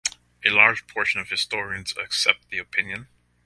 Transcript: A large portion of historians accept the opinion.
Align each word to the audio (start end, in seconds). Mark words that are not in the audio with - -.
A 0.43 0.49
large 0.49 0.87
portion 0.87 1.21
of 1.21 1.29
historians 1.29 1.93
accept 1.95 2.49
the 2.49 2.57
opinion. 2.57 3.07